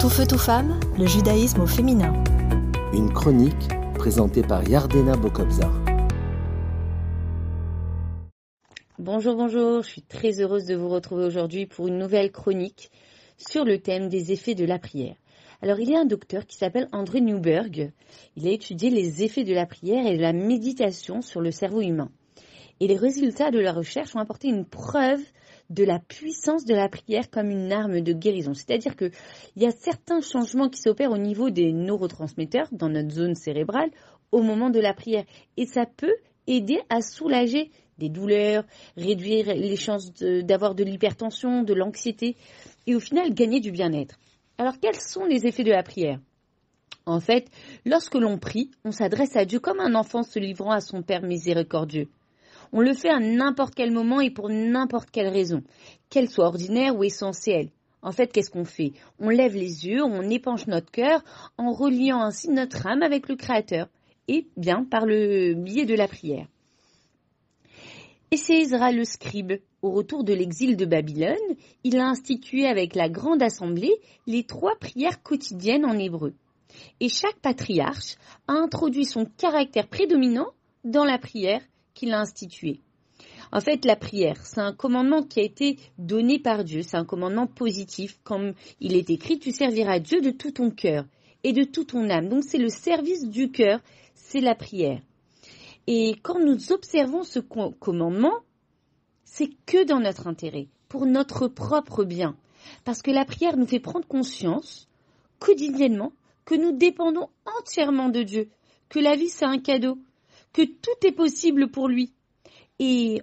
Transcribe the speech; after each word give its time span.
Tout 0.00 0.10
feu, 0.10 0.28
tout 0.28 0.38
femme, 0.38 0.78
le 0.96 1.06
judaïsme 1.06 1.62
au 1.62 1.66
féminin. 1.66 2.12
Une 2.92 3.12
chronique 3.12 3.68
présentée 3.96 4.42
par 4.42 4.62
Yardena 4.68 5.16
Bokobzar. 5.16 5.72
Bonjour, 9.00 9.34
bonjour, 9.34 9.82
je 9.82 9.88
suis 9.88 10.02
très 10.02 10.40
heureuse 10.40 10.66
de 10.66 10.76
vous 10.76 10.88
retrouver 10.88 11.24
aujourd'hui 11.24 11.66
pour 11.66 11.88
une 11.88 11.98
nouvelle 11.98 12.30
chronique 12.30 12.92
sur 13.38 13.64
le 13.64 13.80
thème 13.80 14.08
des 14.08 14.30
effets 14.30 14.54
de 14.54 14.64
la 14.64 14.78
prière. 14.78 15.16
Alors, 15.62 15.80
il 15.80 15.90
y 15.90 15.96
a 15.96 16.00
un 16.00 16.04
docteur 16.04 16.46
qui 16.46 16.56
s'appelle 16.56 16.88
André 16.92 17.20
Newberg. 17.20 17.90
Il 18.36 18.46
a 18.46 18.52
étudié 18.52 18.90
les 18.90 19.24
effets 19.24 19.42
de 19.42 19.52
la 19.52 19.66
prière 19.66 20.06
et 20.06 20.16
de 20.16 20.22
la 20.22 20.32
méditation 20.32 21.22
sur 21.22 21.40
le 21.40 21.50
cerveau 21.50 21.80
humain. 21.80 22.12
Et 22.78 22.86
les 22.86 22.96
résultats 22.96 23.50
de 23.50 23.58
la 23.58 23.72
recherche 23.72 24.14
ont 24.14 24.20
apporté 24.20 24.46
une 24.46 24.64
preuve 24.64 25.22
de 25.70 25.84
la 25.84 25.98
puissance 25.98 26.64
de 26.64 26.74
la 26.74 26.88
prière 26.88 27.30
comme 27.30 27.50
une 27.50 27.72
arme 27.72 28.00
de 28.00 28.12
guérison. 28.12 28.54
C'est-à-dire 28.54 28.96
qu'il 28.96 29.12
y 29.56 29.66
a 29.66 29.70
certains 29.70 30.20
changements 30.20 30.68
qui 30.68 30.80
s'opèrent 30.80 31.12
au 31.12 31.18
niveau 31.18 31.50
des 31.50 31.72
neurotransmetteurs 31.72 32.68
dans 32.72 32.88
notre 32.88 33.10
zone 33.10 33.34
cérébrale 33.34 33.90
au 34.32 34.42
moment 34.42 34.70
de 34.70 34.80
la 34.80 34.94
prière. 34.94 35.24
Et 35.56 35.66
ça 35.66 35.84
peut 35.84 36.14
aider 36.46 36.80
à 36.88 37.02
soulager 37.02 37.70
des 37.98 38.08
douleurs, 38.08 38.64
réduire 38.96 39.54
les 39.54 39.76
chances 39.76 40.12
d'avoir 40.12 40.74
de, 40.74 40.84
de 40.84 40.90
l'hypertension, 40.90 41.62
de 41.62 41.74
l'anxiété 41.74 42.36
et 42.86 42.94
au 42.94 43.00
final 43.00 43.34
gagner 43.34 43.60
du 43.60 43.70
bien-être. 43.72 44.18
Alors 44.56 44.78
quels 44.80 45.00
sont 45.00 45.24
les 45.24 45.46
effets 45.46 45.64
de 45.64 45.70
la 45.70 45.82
prière? 45.82 46.20
En 47.06 47.20
fait, 47.20 47.50
lorsque 47.84 48.14
l'on 48.14 48.38
prie, 48.38 48.70
on 48.84 48.92
s'adresse 48.92 49.36
à 49.36 49.44
Dieu 49.44 49.60
comme 49.60 49.80
un 49.80 49.94
enfant 49.94 50.22
se 50.22 50.38
livrant 50.38 50.70
à 50.70 50.80
son 50.80 51.02
Père 51.02 51.22
miséricordieux. 51.22 52.08
On 52.72 52.80
le 52.80 52.94
fait 52.94 53.10
à 53.10 53.20
n'importe 53.20 53.74
quel 53.74 53.90
moment 53.90 54.20
et 54.20 54.30
pour 54.30 54.48
n'importe 54.48 55.10
quelle 55.10 55.28
raison, 55.28 55.62
qu'elle 56.10 56.28
soit 56.28 56.46
ordinaire 56.46 56.96
ou 56.96 57.04
essentielle. 57.04 57.70
En 58.02 58.12
fait, 58.12 58.32
qu'est-ce 58.32 58.50
qu'on 58.50 58.64
fait? 58.64 58.92
On 59.18 59.28
lève 59.28 59.54
les 59.54 59.86
yeux, 59.86 60.02
on 60.02 60.22
épanche 60.30 60.66
notre 60.66 60.90
cœur 60.90 61.24
en 61.56 61.72
reliant 61.72 62.20
ainsi 62.20 62.48
notre 62.48 62.86
âme 62.86 63.02
avec 63.02 63.28
le 63.28 63.36
Créateur, 63.36 63.88
et 64.28 64.46
bien 64.56 64.84
par 64.84 65.06
le 65.06 65.54
biais 65.54 65.86
de 65.86 65.94
la 65.94 66.06
prière. 66.06 66.46
Et 68.30 68.36
c'est 68.36 68.60
Ezra 68.60 68.92
le 68.92 69.04
scribe, 69.04 69.54
au 69.80 69.90
retour 69.90 70.22
de 70.22 70.34
l'exil 70.34 70.76
de 70.76 70.84
Babylone, 70.84 71.36
il 71.82 71.98
a 71.98 72.06
institué 72.06 72.66
avec 72.66 72.94
la 72.94 73.08
grande 73.08 73.42
assemblée 73.42 73.94
les 74.26 74.44
trois 74.44 74.76
prières 74.76 75.22
quotidiennes 75.22 75.86
en 75.86 75.98
hébreu. 75.98 76.34
Et 77.00 77.08
chaque 77.08 77.38
patriarche 77.40 78.16
a 78.46 78.52
introduit 78.52 79.06
son 79.06 79.24
caractère 79.24 79.88
prédominant 79.88 80.48
dans 80.84 81.04
la 81.04 81.18
prière 81.18 81.62
qu'il 81.98 82.12
a 82.12 82.20
institué. 82.20 82.80
En 83.50 83.60
fait, 83.60 83.84
la 83.84 83.96
prière, 83.96 84.44
c'est 84.44 84.60
un 84.60 84.72
commandement 84.72 85.22
qui 85.22 85.40
a 85.40 85.42
été 85.42 85.78
donné 85.98 86.38
par 86.38 86.62
Dieu, 86.62 86.82
c'est 86.82 86.96
un 86.96 87.04
commandement 87.04 87.46
positif, 87.46 88.20
comme 88.22 88.54
il 88.80 88.94
est 88.94 89.10
écrit, 89.10 89.38
tu 89.38 89.50
serviras 89.50 89.98
Dieu 89.98 90.20
de 90.20 90.30
tout 90.30 90.52
ton 90.52 90.70
cœur 90.70 91.04
et 91.42 91.52
de 91.52 91.64
toute 91.64 91.88
ton 91.88 92.08
âme. 92.08 92.28
Donc 92.28 92.44
c'est 92.44 92.58
le 92.58 92.68
service 92.68 93.28
du 93.28 93.50
cœur, 93.50 93.80
c'est 94.14 94.40
la 94.40 94.54
prière. 94.54 95.00
Et 95.86 96.16
quand 96.22 96.38
nous 96.38 96.72
observons 96.72 97.24
ce 97.24 97.40
commandement, 97.40 98.34
c'est 99.24 99.50
que 99.66 99.84
dans 99.84 100.00
notre 100.00 100.26
intérêt, 100.26 100.68
pour 100.88 101.06
notre 101.06 101.48
propre 101.48 102.04
bien. 102.04 102.36
Parce 102.84 103.02
que 103.02 103.10
la 103.10 103.24
prière 103.24 103.56
nous 103.56 103.66
fait 103.66 103.80
prendre 103.80 104.06
conscience, 104.06 104.88
quotidiennement, 105.38 106.12
que 106.44 106.54
nous 106.54 106.72
dépendons 106.72 107.28
entièrement 107.58 108.08
de 108.08 108.22
Dieu, 108.22 108.50
que 108.88 108.98
la 108.98 109.16
vie 109.16 109.28
c'est 109.28 109.44
un 109.44 109.58
cadeau, 109.58 109.98
que 110.52 110.62
tout 110.62 111.06
est 111.06 111.12
possible 111.12 111.70
pour 111.70 111.88
lui. 111.88 112.12
Et, 112.78 113.22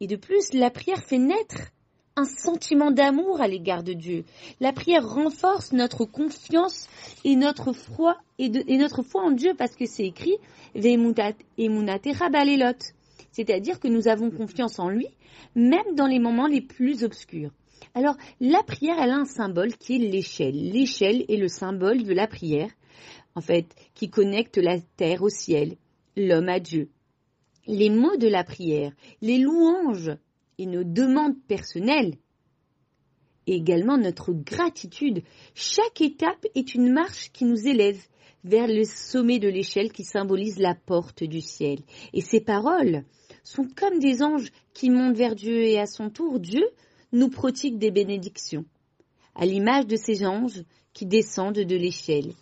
et 0.00 0.06
de 0.06 0.16
plus, 0.16 0.52
la 0.52 0.70
prière 0.70 1.02
fait 1.02 1.18
naître 1.18 1.70
un 2.16 2.24
sentiment 2.24 2.90
d'amour 2.90 3.40
à 3.42 3.46
l'égard 3.48 3.82
de 3.82 3.92
Dieu. 3.92 4.24
La 4.58 4.72
prière 4.72 5.06
renforce 5.06 5.72
notre 5.72 6.06
confiance 6.06 6.88
et 7.24 7.36
notre 7.36 7.72
foi 7.72 8.16
et, 8.38 8.48
notre 8.78 9.02
foi 9.02 9.22
en 9.22 9.30
Dieu 9.30 9.52
parce 9.56 9.76
que 9.76 9.84
c'est 9.86 10.06
écrit 10.06 10.36
c'est-à-dire 13.32 13.80
que 13.80 13.88
nous 13.88 14.08
avons 14.08 14.30
confiance 14.30 14.78
en 14.78 14.88
lui 14.88 15.08
même 15.54 15.94
dans 15.94 16.06
les 16.06 16.18
moments 16.18 16.46
les 16.46 16.62
plus 16.62 17.04
obscurs. 17.04 17.50
Alors 17.94 18.16
la 18.40 18.62
prière 18.62 18.96
elle 18.98 19.10
a 19.10 19.16
un 19.16 19.26
symbole 19.26 19.74
qui 19.76 19.96
est 19.96 19.98
l'échelle. 19.98 20.70
L'échelle 20.70 21.24
est 21.28 21.36
le 21.36 21.48
symbole 21.48 22.02
de 22.02 22.14
la 22.14 22.26
prière 22.26 22.70
en 23.34 23.42
fait 23.42 23.66
qui 23.94 24.08
connecte 24.08 24.56
la 24.56 24.80
terre 24.96 25.22
au 25.22 25.28
ciel 25.28 25.76
l'homme 26.16 26.48
à 26.48 26.60
Dieu. 26.60 26.90
Les 27.66 27.90
mots 27.90 28.16
de 28.16 28.28
la 28.28 28.44
prière, 28.44 28.92
les 29.20 29.38
louanges 29.38 30.16
et 30.58 30.66
nos 30.66 30.84
demandes 30.84 31.38
personnelles, 31.48 32.16
et 33.46 33.54
également 33.54 33.96
notre 33.96 34.32
gratitude, 34.32 35.22
chaque 35.54 36.00
étape 36.00 36.46
est 36.54 36.74
une 36.74 36.92
marche 36.92 37.30
qui 37.32 37.44
nous 37.44 37.66
élève 37.66 38.00
vers 38.44 38.66
le 38.66 38.84
sommet 38.84 39.38
de 39.38 39.48
l'échelle 39.48 39.92
qui 39.92 40.04
symbolise 40.04 40.58
la 40.58 40.74
porte 40.74 41.24
du 41.24 41.40
ciel. 41.40 41.80
Et 42.12 42.20
ces 42.20 42.40
paroles 42.40 43.04
sont 43.44 43.66
comme 43.76 43.98
des 43.98 44.22
anges 44.22 44.50
qui 44.72 44.90
montent 44.90 45.16
vers 45.16 45.34
Dieu 45.34 45.62
et 45.62 45.78
à 45.78 45.86
son 45.86 46.10
tour, 46.10 46.40
Dieu 46.40 46.64
nous 47.12 47.28
prodigue 47.28 47.78
des 47.78 47.90
bénédictions, 47.90 48.64
à 49.34 49.46
l'image 49.46 49.86
de 49.86 49.96
ces 49.96 50.26
anges 50.26 50.64
qui 50.92 51.06
descendent 51.06 51.54
de 51.54 51.76
l'échelle. 51.76 52.32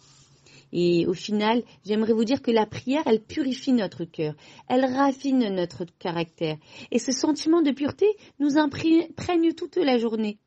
Et 0.73 1.07
au 1.07 1.15
final, 1.15 1.63
j'aimerais 1.85 2.13
vous 2.13 2.25
dire 2.25 2.43
que 2.43 2.51
la 2.51 2.67
prière, 2.67 3.03
elle 3.07 3.23
purifie 3.23 3.73
notre 3.73 4.05
cœur, 4.05 4.35
elle 4.69 4.85
raffine 4.85 5.49
notre 5.55 5.85
caractère. 5.99 6.57
Et 6.91 6.99
ce 6.99 7.13
sentiment 7.13 7.63
de 7.63 7.71
pureté 7.71 8.07
nous 8.39 8.59
imprègne 8.59 9.53
toute 9.57 9.77
la 9.77 9.99
journée. 9.99 10.39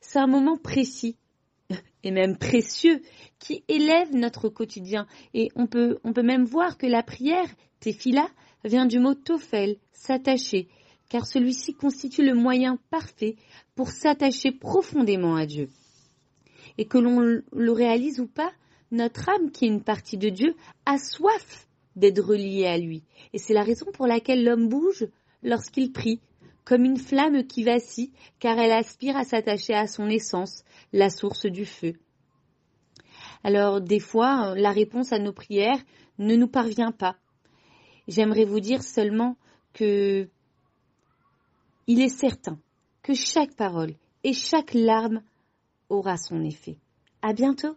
C'est 0.00 0.18
un 0.18 0.26
moment 0.26 0.56
précis 0.56 1.16
et 2.04 2.10
même 2.10 2.36
précieux 2.36 3.02
qui 3.38 3.64
élève 3.68 4.14
notre 4.14 4.48
quotidien. 4.48 5.06
Et 5.34 5.48
on 5.56 5.66
peut, 5.66 5.98
on 6.04 6.12
peut 6.12 6.22
même 6.22 6.44
voir 6.44 6.78
que 6.78 6.86
la 6.86 7.02
prière, 7.02 7.48
tefila, 7.80 8.28
vient 8.64 8.86
du 8.86 8.98
mot 8.98 9.14
tofel, 9.14 9.76
s'attacher, 9.92 10.68
car 11.08 11.26
celui-ci 11.26 11.74
constitue 11.74 12.24
le 12.24 12.34
moyen 12.34 12.78
parfait 12.90 13.36
pour 13.74 13.90
s'attacher 13.90 14.52
profondément 14.52 15.36
à 15.36 15.46
Dieu. 15.46 15.68
Et 16.78 16.86
que 16.86 16.98
l'on 16.98 17.20
le 17.20 17.72
réalise 17.72 18.20
ou 18.20 18.26
pas, 18.26 18.52
notre 18.90 19.28
âme, 19.28 19.50
qui 19.50 19.64
est 19.64 19.68
une 19.68 19.82
partie 19.82 20.18
de 20.18 20.28
Dieu, 20.28 20.54
a 20.86 20.98
soif 20.98 21.66
d'être 21.96 22.22
reliée 22.22 22.66
à 22.66 22.78
lui. 22.78 23.04
Et 23.32 23.38
c'est 23.38 23.54
la 23.54 23.62
raison 23.62 23.86
pour 23.92 24.06
laquelle 24.06 24.44
l'homme 24.44 24.68
bouge 24.68 25.06
lorsqu'il 25.42 25.92
prie, 25.92 26.20
comme 26.64 26.84
une 26.84 26.98
flamme 26.98 27.46
qui 27.46 27.64
vacille, 27.64 28.12
car 28.38 28.58
elle 28.58 28.72
aspire 28.72 29.16
à 29.16 29.24
s'attacher 29.24 29.74
à 29.74 29.86
son 29.86 30.08
essence, 30.08 30.64
la 30.92 31.10
source 31.10 31.46
du 31.46 31.64
feu. 31.64 31.94
Alors, 33.42 33.80
des 33.80 34.00
fois, 34.00 34.54
la 34.54 34.70
réponse 34.70 35.12
à 35.12 35.18
nos 35.18 35.32
prières 35.32 35.80
ne 36.18 36.36
nous 36.36 36.48
parvient 36.48 36.92
pas. 36.92 37.16
J'aimerais 38.06 38.44
vous 38.44 38.60
dire 38.60 38.82
seulement 38.82 39.36
que 39.72 40.28
il 41.86 42.00
est 42.00 42.08
certain 42.08 42.58
que 43.02 43.14
chaque 43.14 43.54
parole 43.56 43.94
et 44.22 44.32
chaque 44.32 44.74
larme 44.74 45.22
aura 45.88 46.16
son 46.16 46.44
effet. 46.44 46.76
À 47.22 47.32
bientôt! 47.32 47.76